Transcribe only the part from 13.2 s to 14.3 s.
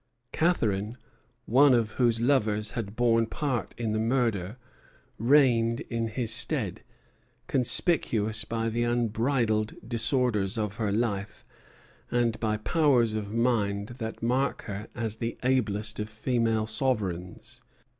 mind that